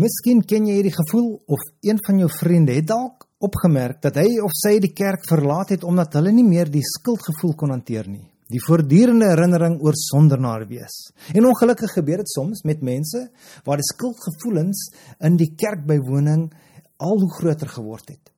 [0.00, 4.38] Miskien ken jy hierdie gevoel of een van jou vriende het dalk opgemerk dat hy
[4.40, 8.22] of sy die kerk verlaat het omdat hulle nie meer die skuldgevoel kon hanteer nie.
[8.48, 10.96] Die voortdurende herinnering oor sondernaar wees.
[11.34, 13.26] En ongelukkig gebeur dit soms met mense
[13.66, 14.86] waar die skuldgevoelens
[15.28, 16.48] in die kerkbywoning
[16.96, 18.29] al hoe groter geword het.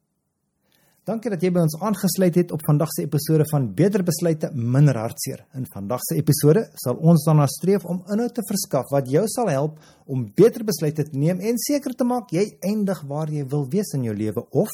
[1.03, 4.95] Dankie dat jy by ons aangesluit het op vandag se episode van Beter Besluite Minder
[5.01, 5.41] Hartseer.
[5.59, 9.51] In vandag se episode sal ons daarna streef om inhoud te verskaf wat jou sal
[9.51, 13.67] help om beter besluite te neem en seker te maak jy eindig waar jy wil
[13.73, 14.71] wees in jou lewe of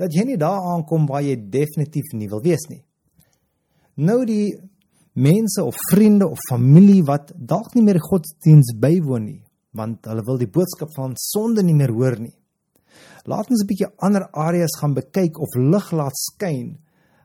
[0.00, 2.80] dat jy nie daar aankom waar jy definitief nie wil wees nie.
[4.00, 4.56] Nou die
[5.12, 9.42] mense of vriende of familie wat dalk nie meer godsdiens bywoon nie,
[9.76, 12.32] want hulle wil die boodskap van sonde nie meer hoor nie.
[13.26, 16.78] Laat ons 'n bietjie ander areas gaan bekyk of lig laat skyn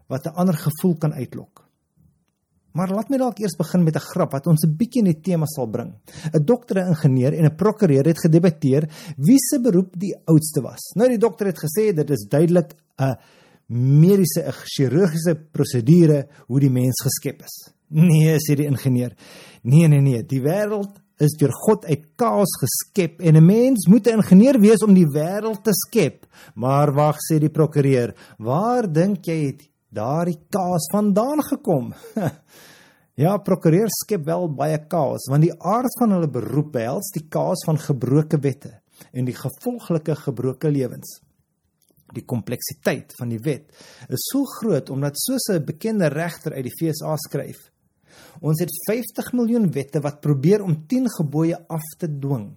[0.07, 1.61] wat 'n ander gevoel kan uitlok.
[2.71, 5.21] Maar laat my dalk eers begin met 'n grap wat ons 'n bietjie in die
[5.21, 5.93] tema sal bring.
[6.33, 10.93] 'n Dokter, 'n ingenieur en 'n prokureur het gedebatteer wie se beroep die oudste was.
[10.95, 13.17] Nou die dokter het gesê dit is duidelik 'n
[13.67, 17.73] mediese 'n chirurgiese prosedure hoe die mens geskep is.
[17.89, 19.13] Nee, sê die ingenieur.
[19.63, 24.07] Nee, nee, nee, die wêreld is deur God uit chaos geskep en 'n mens moet
[24.07, 26.25] 'n ingenieur wees om die wêreld te skep.
[26.55, 31.93] Maar wag, sê die prokureur, waar dink jy het daardie chaos vandaan gekom?
[33.23, 37.65] ja, prokureur skep wel baie chaos, want die aard van hulle beroep behels die chaos
[37.65, 41.21] van gebroke wette en die gevolglike gebroke lewens.
[42.13, 43.69] Die kompleksiteit van die wet
[44.09, 47.70] is so groot omdat soos 'n bekende regter uit die FSA skryf,
[48.41, 52.51] Ons het 50 miljoen wette wat probeer om 10 gebooie af te dwing.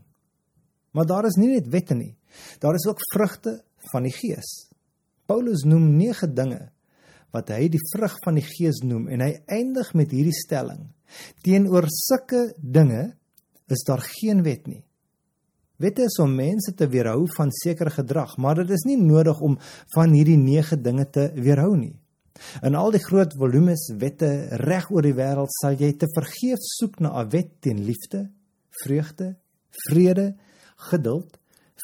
[0.95, 2.15] Maar daar is nie net wette nie.
[2.63, 3.59] Daar is ook vrugte
[3.93, 4.53] van die Gees.
[5.27, 6.63] Paulus noem 9 dinge
[7.35, 10.85] wat hy die vrug van die Gees noem en hy eindig met hierdie stelling:
[11.43, 13.17] Teenoor sulke dinge
[13.67, 14.85] is daar geen wet nie.
[15.83, 19.57] Wette is om mense te weerhou van sekere gedrag, maar dit is nie nodig om
[19.97, 21.97] van hierdie 9 dinge te weerhou nie.
[22.63, 24.31] In al die groot volumes wette
[24.65, 28.31] reg oor die wêreld sal jy te vergeef soek na 'n wet teen liefde,
[28.83, 29.37] vreugde,
[29.89, 30.35] vrede,
[30.91, 31.39] geduld,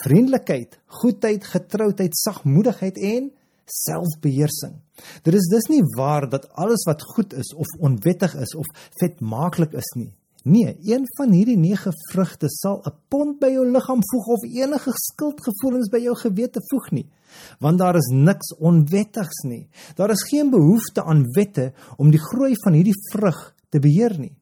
[0.04, 3.30] vriendelikheid, goedheid, getroudheid, sagmoedigheid en
[3.70, 4.80] selfbeheersing.
[5.22, 8.66] Dit is dus nie waar dat alles wat goed is of onwettig is of
[9.00, 10.12] vetmaaklik is nie.
[10.42, 14.90] Nee, een van hierdie 9 vrugte sal 'n pond by jou liggaam voeg of enige
[14.94, 17.06] skuldgevoelens by jou gewete voeg nie,
[17.58, 19.68] want daar is niks onwettigs nie.
[19.96, 24.36] Daar is geen behoefte aan wette om die groei van hierdie vrug te beheer nie.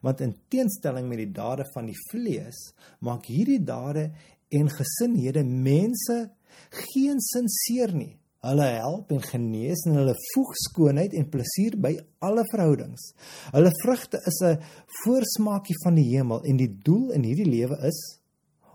[0.00, 4.12] Want in teenstelling met die dade van die vlees, maak hierdie dade
[4.48, 6.30] en gesinhede mense
[6.70, 8.16] geen sin seer nie.
[8.42, 11.92] Hulle help en genees en hulle voeg skoonheid en plesier by
[12.26, 13.12] alle verhoudings.
[13.54, 14.58] Hulle vrugte is 'n
[15.04, 18.00] voorsmaakie van die hemel en die doel in hierdie lewe is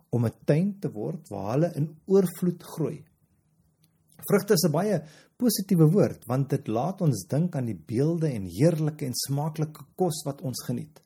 [0.09, 3.03] om 'n tuin te word waar hulle in oorvloed groei.
[4.29, 5.01] Vrugte is 'n baie
[5.35, 10.23] positiewe woord want dit laat ons dink aan die beelde en heerlike en smaaklike kos
[10.25, 11.01] wat ons geniet.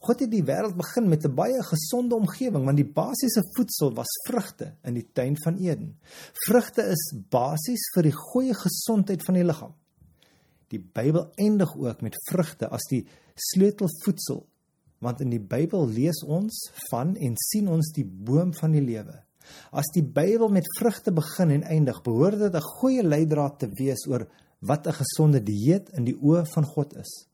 [0.00, 4.12] God het die wêreld begin met 'n baie gesonde omgewing want die basiese voedsel was
[4.26, 5.98] vrugte in die tuin van Eden.
[6.46, 9.74] Vrugte is basies vir die goeie gesondheid van die liggaam.
[10.68, 14.46] Die Bybel eindig ook met vrugte as die sleutelvoedsel
[14.98, 16.58] want in die Bybel lees ons
[16.90, 19.22] van en sien ons die boom van die lewe.
[19.70, 24.06] As die Bybel met vrugte begin en eindig, behoort dit 'n goeie leidraad te wees
[24.06, 24.26] oor
[24.60, 27.28] wat 'n gesonde dieet in die oë van God is.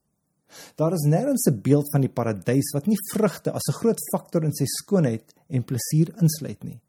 [0.77, 4.45] Daar is nêrens 'n beeld van die paradys wat nie vrugte as 'n groot faktor
[4.45, 6.81] in sy skoonheid en plesier insluit nie.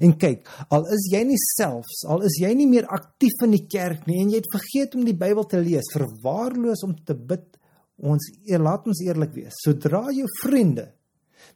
[0.00, 3.66] En kyk, al is jy nie selfs, al is jy nie meer aktief in die
[3.66, 7.56] kerk nie en jy het vergeet om die Bybel te lees, verwaarloos om te bid,
[7.98, 9.52] ons laat ons eerlik wees.
[9.64, 10.92] Sodra jou vriende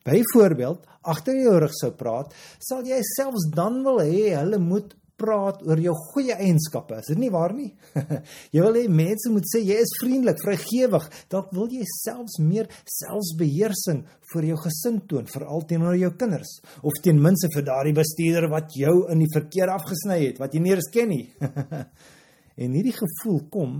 [0.07, 5.61] byvoorbeeld agter jou rug sou praat, sal jy selfs dan wil hê hulle moet praat
[5.67, 6.99] oor jou goeie eienskappe.
[7.03, 7.69] Is dit nie waar nie?
[8.55, 11.09] jy wil hê mense moet sê jy is vriendelik, vrygewig.
[11.33, 16.99] Dalk wil jy selfs meer selfbeheersing vir jou gesin toon, veral teenoor jou kinders of
[17.05, 20.75] ten minste vir daardie bestuurder wat jou in die verkeer afgesny het, wat jy nie
[20.75, 21.27] eens ken nie.
[22.63, 23.79] en hierdie gevoel kom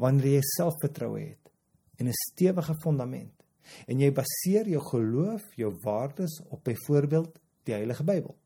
[0.00, 1.52] wanneer jy selfvertroue het
[2.00, 3.34] en 'n stewige fundament
[3.86, 7.38] en jy baseer jou geloof, jou waardes op byvoorbeeld
[7.68, 8.36] die Heilige Bybel.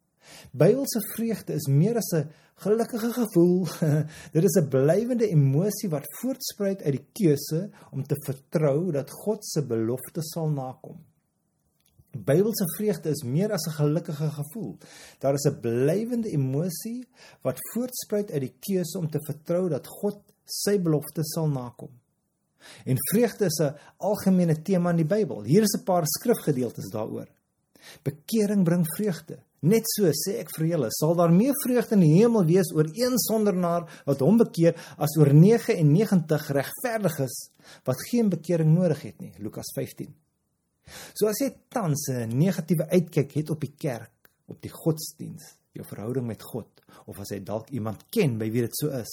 [0.53, 3.67] Bybelse vreugde is meer as 'n gelukkige gevoel.
[4.35, 9.45] Dit is 'n blywende emosie wat voortspruit uit die keuse om te vertrou dat God
[9.47, 10.99] se belofte sal nakom.
[12.15, 14.79] Bybelse vreugde is meer as 'n gelukkige gevoel.
[15.19, 17.09] Daar is 'n blywende emosie
[17.43, 21.91] wat voortspruit uit die keuse om te vertrou dat God sy belofte sal nakom.
[22.85, 25.43] En vreugde is 'n algemene tema in die Bybel.
[25.43, 27.29] Hier is 'n paar skrifgedeeltes daaroor.
[28.03, 29.39] Bekering bring vreugde.
[29.65, 32.91] Net so sê ek vir julle, sal daar meer vreugde in die hemel wees oor
[32.93, 37.39] een sondernaar wat hom bekeer as oor 99 regverdiges
[37.89, 39.33] wat geen bekering nodig het nie.
[39.41, 40.13] Lukas 15.
[41.17, 45.85] So as jy tans 'n negatiewe uitkyk het op die kerk, op die godsdiens, jou
[45.85, 46.69] verhouding met God
[47.07, 49.11] of as jy dalk iemand ken by wie dit so is,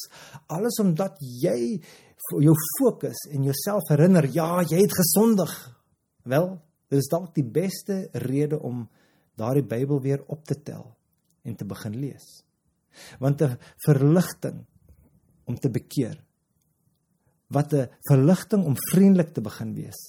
[0.47, 1.79] alles omdat jy
[2.39, 5.51] jou fokus en jouself herinner, ja, jy het gesondig.
[6.23, 6.59] Wel,
[6.89, 8.85] dit is dalk die beste rede om
[9.41, 10.85] daardie Bybel weer op te tel
[11.41, 12.43] en te begin lees.
[13.19, 14.65] Want 'n verligting
[15.43, 16.23] om te bekeer.
[17.47, 19.99] Wat 'n verligting om vriendelik te begin wees.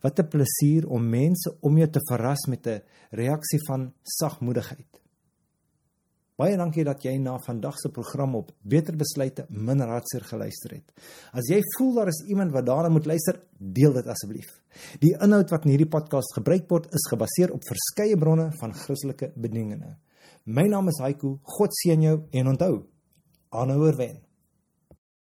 [0.00, 5.01] Wat 'n plesier om mense om jou te verras met 'n reaksie van sagmoedigheid.
[6.42, 10.88] Baie dankie dat jy na vandag se program op Beter Besluite min hartseer geluister het.
[11.38, 14.48] As jy voel daar is iemand wat daarna moet luister, deel dit asseblief.
[15.04, 19.30] Die inhoud wat in hierdie podcast gebruik word, is gebaseer op verskeie bronne van Christelike
[19.38, 19.92] bedieninge.
[20.42, 21.36] My naam is Haiku.
[21.60, 22.74] God seën jou en onthou,
[23.54, 24.18] aanhouer wen.